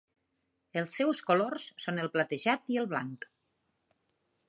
[0.81, 3.33] Els seus colors són el platejat i el blanc.